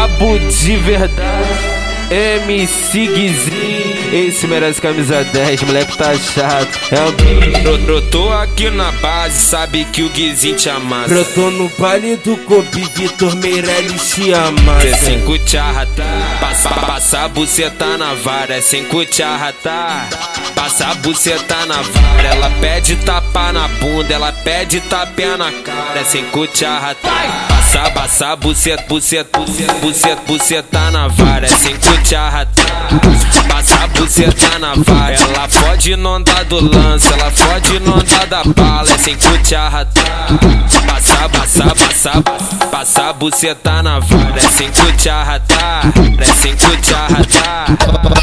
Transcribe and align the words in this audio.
brabo 0.00 0.38
de 0.38 0.76
verdade. 0.76 1.80
MC 2.10 3.06
Guizinho, 3.06 4.28
esse 4.28 4.44
merece 4.48 4.80
camisa 4.80 5.22
10, 5.22 5.62
moleque 5.62 5.96
tá 5.96 6.12
chato. 6.16 6.80
É 6.90 7.00
o 7.06 7.12
Gui. 7.12 7.78
Brotou 7.84 8.32
aqui 8.32 8.68
na 8.68 8.90
base, 8.92 9.40
sabe 9.40 9.84
que 9.84 10.02
o 10.02 10.08
Guizinho 10.08 10.56
te 10.56 10.68
amassa. 10.68 11.08
Brotou 11.08 11.52
no 11.52 11.70
baile 11.78 12.16
do 12.16 12.36
Kobe, 12.38 12.84
Vitor 12.96 13.36
Meirelles 13.36 14.10
te 14.10 14.34
amassa. 14.34 14.88
É 14.88 14.92
sem 14.94 15.20
cucharra, 15.20 15.86
tá? 15.86 16.38
Passa, 16.40 16.68
passa 16.70 17.18
a 17.20 17.28
buceta 17.28 17.96
na 17.96 18.14
vara, 18.14 18.56
é 18.56 18.60
sem 18.60 18.84
cucharra, 18.86 19.52
tá? 19.62 20.08
Passa 20.56 20.88
a 20.88 20.94
buceta 20.96 21.64
na 21.66 21.80
vara, 21.80 22.28
ela 22.28 22.50
pede 22.60 22.96
tapa 22.96 23.52
na 23.52 23.68
bunda, 23.68 24.12
ela 24.12 24.32
pede 24.32 24.80
tapé 24.80 25.36
na 25.36 25.52
cara, 25.52 26.00
é 26.00 26.04
sem 26.04 26.24
cucharra, 26.24 26.92
tá? 26.96 27.59
Passa, 27.70 27.90
passa 27.92 28.34
buceta, 28.34 28.82
buceta, 28.88 29.38
buceta, 29.38 29.74
buceta, 29.74 30.22
buceta 30.26 30.90
na 30.90 31.06
vara, 31.06 31.46
é 31.46 31.48
sem 31.50 31.76
cucharra 31.76 32.44
Passa 33.48 33.86
buceta 33.86 34.58
na 34.58 34.74
vara. 34.74 35.14
Ela 35.14 35.48
fode 35.48 35.94
no 35.94 36.14
andar 36.14 36.44
do 36.46 36.60
lance 36.60 37.06
Ela 37.12 37.30
fode 37.30 37.78
no 37.78 37.94
andar 37.94 38.26
da 38.26 38.42
bala. 38.42 38.90
É 38.92 38.98
sem 38.98 39.16
cucharra 39.16 39.86
Passa, 40.84 41.28
passa, 41.28 41.74
passa 41.76 42.22
Passa 42.22 42.59
a 42.80 43.12
buceta 43.12 43.82
na 43.82 43.98
vara 43.98 44.38
É 44.38 44.40
sem 44.40 44.70
cucharra 44.70 45.42
É 46.18 46.24
sem 46.40 46.56
cucharra 46.56 47.20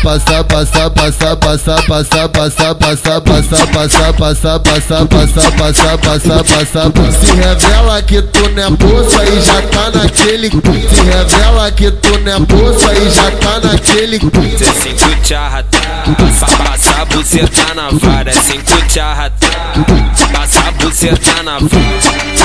Passa, 0.03 0.43
passa, 0.45 0.89
passa, 0.89 1.37
passa, 1.37 1.81
passa, 1.83 2.29
passa, 2.29 2.75
passa, 2.75 2.75
passa, 2.75 3.35
passa, 3.35 4.25
passa, 4.55 5.05
passa, 5.05 5.51
passa, 5.51 5.97
passa, 5.97 6.43
passa, 6.43 6.89
passa 6.89 7.11
Se 7.19 7.31
revela 7.35 8.01
que 8.01 8.21
tu 8.21 8.49
não 8.49 8.63
é 8.63 8.71
poço 8.77 9.19
Aí 9.19 9.41
já 9.41 9.61
tá 9.61 9.91
naquele 9.91 10.49
Se 10.49 11.01
revela 11.03 11.71
que 11.71 11.91
tu 11.91 12.19
não 12.19 12.31
é 12.31 12.39
poço 12.45 12.89
Aí 12.89 13.11
já 13.11 13.31
tá 13.31 13.59
naquele 13.59 14.19
Cê 14.57 14.65
sem 14.81 14.95
cucharra, 14.95 15.63
passa, 16.17 16.57
passa 16.57 17.01
a 17.01 17.05
buceta 17.05 17.73
na 17.75 17.89
vara, 17.91 18.29
é 18.29 18.33
sem 18.33 18.59
cucharra, 18.61 19.31
passa 20.33 20.59
a 20.67 20.71
buceta 20.71 21.43
na 21.43 21.59
vara. 21.59 22.36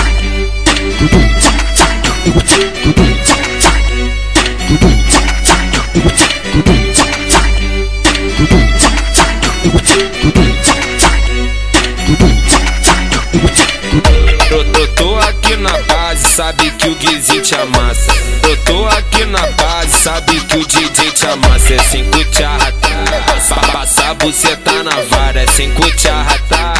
Sabe 16.32 16.70
que 16.72 16.88
o 16.88 16.94
Guizinho 16.94 17.42
te 17.42 17.54
amassa. 17.54 18.12
Eu 18.42 18.56
tô 18.64 18.86
aqui 18.86 19.24
na 19.26 19.46
base, 19.52 20.02
sabe 20.02 20.40
que 20.40 20.56
o 20.56 20.66
DJ 20.66 21.10
te 21.12 21.26
amassa. 21.26 21.74
É 21.74 21.78
sem 21.78 22.04
cucharra, 22.10 22.72
tá? 22.72 23.22
Passa, 23.26 23.54
passa 23.54 24.14
buceta 24.14 24.82
na 24.82 24.96
vara, 25.10 25.40
é 25.40 25.46
sem 25.48 25.70
cucharra, 25.74 26.38
tá? 26.48 26.74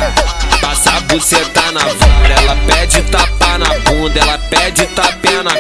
Passa 0.60 1.00
buceta 1.02 1.72
na 1.72 1.80
vara, 1.80 2.34
ela 2.42 2.56
pede 2.66 3.02
tapa 3.02 3.58
na 3.58 3.78
bunda, 3.80 4.18
ela 4.18 4.38
pede 4.38 4.51
de 4.72 4.86
tapena, 4.86 5.50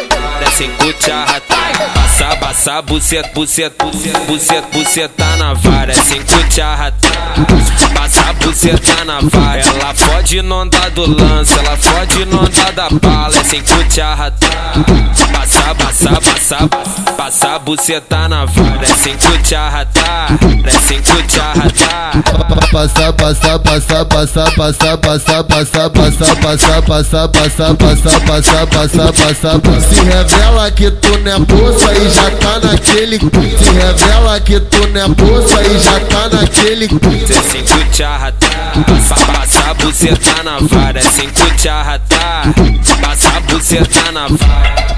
desce 0.40 0.68
curte 0.78 1.10
a 1.10 1.24
rata. 1.24 1.56
Passa, 1.94 2.36
passa, 2.36 2.82
buceta, 2.82 3.30
buceta, 3.34 3.84
buceta, 3.84 4.18
buceta, 4.20 4.68
buceta 4.72 5.36
na 5.36 5.54
vara, 5.54 5.94
sem 5.94 6.22
curte 6.22 6.60
a 6.60 6.74
rata. 6.74 7.08
Passa, 7.94 8.32
buceta 8.34 9.04
na 9.04 9.20
vara, 9.20 9.60
ela 9.60 9.94
fode 9.94 10.42
não 10.42 10.68
do 10.68 11.06
lance, 11.06 11.58
ela 11.58 11.76
fode 11.76 12.24
não 12.26 12.44
da 12.74 12.88
bala, 12.90 13.44
sem 13.44 13.62
curte 13.62 14.00
a 14.00 14.14
rata. 14.14 14.46
Passa, 15.32 15.74
passa, 15.74 16.20
passa, 16.20 16.68
passa, 17.16 17.58
buceta 17.58 18.28
na 18.28 18.44
vara, 18.44 18.86
sem 18.86 19.16
curte 19.16 19.54
a 19.54 19.68
rata, 19.68 20.28
sem 20.86 21.02
curte 21.02 21.40
a 21.40 21.41
Passa, 22.72 23.12
passa, 23.12 23.58
passa, 23.58 24.04
passa, 24.04 24.04
passa, 24.06 24.96
passa, 24.96 24.96
passa, 24.96 25.42
passa, 25.42 26.08
passa, 26.08 26.88
passa, 26.88 27.74
passa, 27.74 27.74
passa, 27.74 28.66
passa, 28.66 29.12
passa, 29.12 29.60
passa, 29.60 29.80
Se 29.80 29.94
revela 29.96 30.70
que 30.70 30.90
tu 30.90 31.18
não 31.18 31.32
é 31.32 31.38
poço, 31.44 31.88
aí 31.88 32.10
já 32.10 32.30
tá 32.30 32.60
naquele 32.60 33.18
Se 33.18 33.70
revela 33.70 34.40
que 34.40 34.60
tu 34.60 34.88
não 34.88 35.00
é 35.00 35.14
poço, 35.14 35.58
aí 35.58 35.78
já 35.78 36.00
tá 36.00 36.28
naquele 36.28 36.88
Cê 37.26 37.34
sem 37.50 37.64
cucharra, 37.64 38.32
tá? 38.32 38.48
Passa 39.36 39.70
a 39.70 39.74
buceta 39.74 40.42
na 40.42 40.58
vara, 40.60 40.98
é 40.98 41.02
sem 41.02 41.28
cucharra, 41.28 41.98
tá? 42.08 42.42
Passa 43.02 43.28
a 43.28 43.40
buceta 43.40 44.12
na 44.12 44.28
vara 44.28 44.91